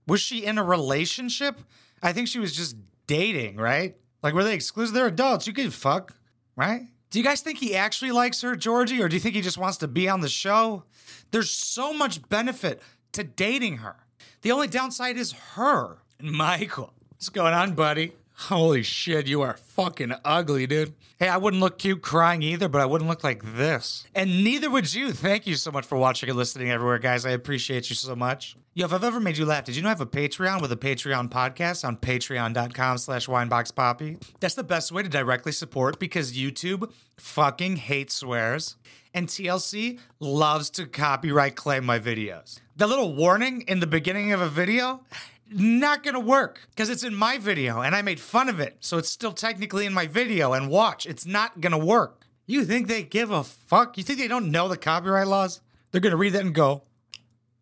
Was 0.07 0.21
she 0.21 0.45
in 0.45 0.57
a 0.57 0.63
relationship? 0.63 1.61
I 2.03 2.13
think 2.13 2.27
she 2.27 2.37
was 2.37 2.55
just 2.55 2.75
dating, 3.07 3.55
right? 3.55 3.95
Like, 4.21 4.33
were 4.33 4.43
they 4.43 4.53
exclusive? 4.53 4.93
They're 4.93 5.07
adults. 5.07 5.47
You 5.47 5.53
could 5.53 5.73
fuck, 5.73 6.13
right? 6.55 6.81
Do 7.11 7.19
you 7.19 7.25
guys 7.25 7.41
think 7.41 7.59
he 7.59 7.75
actually 7.75 8.11
likes 8.11 8.41
her, 8.41 8.55
Georgi, 8.55 9.01
or 9.01 9.09
do 9.09 9.17
you 9.17 9.19
think 9.19 9.35
he 9.35 9.41
just 9.41 9.57
wants 9.57 9.77
to 9.79 9.87
be 9.89 10.07
on 10.07 10.21
the 10.21 10.29
show? 10.29 10.85
There's 11.31 11.51
so 11.51 11.91
much 11.93 12.27
benefit 12.29 12.81
to 13.11 13.25
dating 13.25 13.77
her. 13.77 13.97
The 14.43 14.53
only 14.53 14.67
downside 14.67 15.17
is 15.17 15.33
her. 15.55 15.97
And 16.19 16.31
Michael, 16.31 16.93
what's 17.09 17.27
going 17.27 17.53
on, 17.53 17.73
buddy? 17.73 18.13
Holy 18.45 18.81
shit, 18.81 19.27
you 19.27 19.43
are 19.43 19.55
fucking 19.55 20.15
ugly, 20.25 20.65
dude. 20.65 20.95
Hey, 21.19 21.27
I 21.27 21.37
wouldn't 21.37 21.61
look 21.61 21.77
cute 21.77 22.01
crying 22.01 22.41
either, 22.41 22.67
but 22.67 22.81
I 22.81 22.87
wouldn't 22.87 23.07
look 23.07 23.23
like 23.23 23.55
this. 23.55 24.07
And 24.15 24.43
neither 24.43 24.67
would 24.67 24.91
you. 24.91 25.11
Thank 25.11 25.45
you 25.45 25.53
so 25.53 25.71
much 25.71 25.85
for 25.85 25.95
watching 25.95 26.27
and 26.27 26.37
listening 26.37 26.71
everywhere, 26.71 26.97
guys. 26.97 27.23
I 27.23 27.31
appreciate 27.31 27.91
you 27.91 27.95
so 27.95 28.15
much. 28.15 28.55
Yo, 28.73 28.85
if 28.85 28.93
I've 28.93 29.03
ever 29.03 29.19
made 29.19 29.37
you 29.37 29.45
laugh, 29.45 29.65
did 29.65 29.75
you 29.75 29.83
know 29.83 29.89
I 29.89 29.91
have 29.91 30.01
a 30.01 30.07
Patreon 30.07 30.59
with 30.59 30.71
a 30.71 30.75
Patreon 30.75 31.29
podcast 31.29 31.85
on 31.85 31.97
patreon.com 31.97 32.97
slash 32.97 33.27
wineboxpapi? 33.27 34.23
That's 34.39 34.55
the 34.55 34.63
best 34.63 34.91
way 34.91 35.03
to 35.03 35.09
directly 35.09 35.51
support 35.51 35.99
because 35.99 36.33
YouTube 36.33 36.91
fucking 37.17 37.75
hates 37.75 38.15
swears 38.15 38.75
and 39.13 39.27
TLC 39.27 39.99
loves 40.19 40.71
to 40.71 40.87
copyright 40.87 41.55
claim 41.55 41.85
my 41.85 41.99
videos. 41.99 42.59
The 42.75 42.87
little 42.87 43.13
warning 43.13 43.61
in 43.67 43.81
the 43.81 43.87
beginning 43.87 44.31
of 44.31 44.41
a 44.41 44.49
video, 44.49 45.03
not 45.51 46.03
gonna 46.03 46.19
work 46.19 46.67
because 46.69 46.89
it's 46.89 47.03
in 47.03 47.15
my 47.15 47.37
video 47.37 47.81
and 47.81 47.95
I 47.95 48.01
made 48.01 48.19
fun 48.19 48.49
of 48.49 48.59
it. 48.59 48.77
So 48.79 48.97
it's 48.97 49.09
still 49.09 49.33
technically 49.33 49.85
in 49.85 49.93
my 49.93 50.07
video. 50.07 50.53
And 50.53 50.69
watch, 50.69 51.05
it's 51.05 51.25
not 51.25 51.61
gonna 51.61 51.77
work. 51.77 52.25
You 52.45 52.65
think 52.65 52.87
they 52.87 53.03
give 53.03 53.31
a 53.31 53.43
fuck? 53.43 53.97
You 53.97 54.03
think 54.03 54.19
they 54.19 54.27
don't 54.27 54.51
know 54.51 54.67
the 54.67 54.77
copyright 54.77 55.27
laws? 55.27 55.61
They're 55.91 56.01
gonna 56.01 56.17
read 56.17 56.33
that 56.33 56.45
and 56.45 56.55
go, 56.55 56.83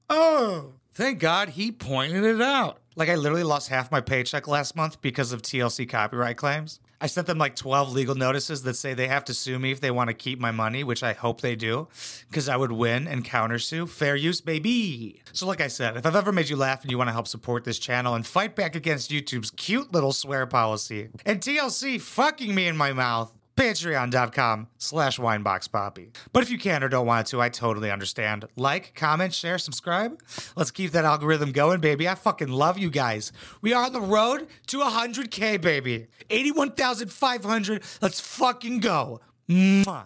oh, 0.09 0.73
thank 0.93 1.19
God 1.19 1.49
he 1.49 1.71
pointed 1.71 2.23
it 2.23 2.41
out. 2.41 2.79
Like 2.95 3.09
I 3.09 3.15
literally 3.15 3.43
lost 3.43 3.69
half 3.69 3.91
my 3.91 4.01
paycheck 4.01 4.47
last 4.47 4.75
month 4.75 5.01
because 5.01 5.31
of 5.31 5.41
TLC 5.41 5.87
copyright 5.87 6.37
claims. 6.37 6.79
I 7.01 7.07
sent 7.07 7.27
them 7.27 7.37
like 7.37 7.55
12 7.55 7.93
legal 7.93 8.15
notices 8.15 8.63
that 8.63 8.73
say 8.73 8.93
they 8.93 9.07
have 9.07 9.23
to 9.25 9.33
sue 9.33 9.57
me 9.57 9.71
if 9.71 9.79
they 9.79 9.91
want 9.91 10.09
to 10.09 10.13
keep 10.13 10.37
my 10.39 10.51
money, 10.51 10.83
which 10.83 11.01
I 11.01 11.13
hope 11.13 11.39
they 11.39 11.55
do, 11.55 11.87
because 12.29 12.49
I 12.49 12.57
would 12.57 12.73
win 12.73 13.07
and 13.07 13.23
countersue. 13.23 13.87
Fair 13.87 14.17
use, 14.17 14.41
baby. 14.41 15.21
So, 15.31 15.47
like 15.47 15.61
I 15.61 15.67
said, 15.67 15.95
if 15.95 16.05
I've 16.05 16.15
ever 16.15 16.33
made 16.33 16.49
you 16.49 16.57
laugh 16.57 16.81
and 16.81 16.91
you 16.91 16.97
want 16.97 17.07
to 17.07 17.13
help 17.13 17.27
support 17.27 17.63
this 17.63 17.79
channel 17.79 18.15
and 18.15 18.27
fight 18.27 18.53
back 18.55 18.75
against 18.75 19.11
YouTube's 19.11 19.51
cute 19.51 19.93
little 19.93 20.11
swear 20.11 20.45
policy 20.45 21.09
and 21.25 21.39
TLC 21.39 22.01
fucking 22.01 22.53
me 22.53 22.67
in 22.67 22.75
my 22.75 22.91
mouth, 22.91 23.31
patreon.com 23.59 24.67
slash 24.77 25.19
wineboxpapi. 25.19 26.15
But 26.31 26.43
if 26.43 26.49
you 26.49 26.57
can 26.57 26.81
or 26.81 26.87
don't 26.87 27.05
want 27.05 27.27
to, 27.27 27.41
I 27.41 27.49
totally 27.49 27.91
understand. 27.91 28.45
Like, 28.55 28.95
comment, 28.95 29.33
share, 29.33 29.57
subscribe. 29.57 30.21
Let's 30.55 30.71
keep 30.71 30.91
that 30.91 31.03
algorithm 31.03 31.51
going, 31.51 31.81
baby. 31.81 32.07
I 32.07 32.15
fucking 32.15 32.47
love 32.47 32.77
you 32.77 32.89
guys. 32.89 33.33
We 33.61 33.73
are 33.73 33.85
on 33.85 33.93
the 33.93 34.01
road 34.01 34.47
to 34.67 34.77
100K, 34.77 35.59
baby. 35.59 36.07
81,500. 36.29 37.83
Let's 38.01 38.19
fucking 38.21 38.79
go. 38.79 39.19
Mwah. 39.49 40.05